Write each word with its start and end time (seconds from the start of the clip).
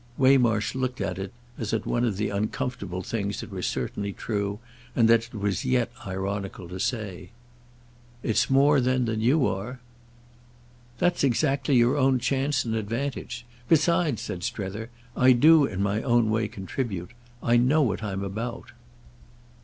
Waymarsh 0.17 0.73
looked 0.73 0.99
at 0.99 1.19
it 1.19 1.31
as 1.59 1.75
at 1.75 1.85
one 1.85 2.03
of 2.03 2.17
the 2.17 2.29
uncomfortable 2.31 3.03
things 3.03 3.39
that 3.39 3.51
were 3.51 3.61
certainly 3.61 4.11
true 4.13 4.57
and 4.95 5.07
that 5.07 5.27
it 5.27 5.35
was 5.35 5.63
yet 5.63 5.91
ironical 6.07 6.67
to 6.69 6.79
say. 6.79 7.29
"It's 8.23 8.49
more 8.49 8.81
then 8.81 9.05
than 9.05 9.21
you 9.21 9.45
are." 9.45 9.79
"That's 10.97 11.23
exactly 11.23 11.75
your 11.75 11.97
own 11.97 12.17
chance 12.17 12.65
and 12.65 12.73
advantage. 12.73 13.45
Besides," 13.69 14.23
said 14.23 14.43
Strether, 14.43 14.89
"I 15.15 15.33
do 15.33 15.65
in 15.65 15.83
my 15.83 15.99
way 15.99 16.47
contribute. 16.47 17.11
I 17.43 17.57
know 17.57 17.83
what 17.83 18.01
I'm 18.01 18.23
about." 18.23 18.71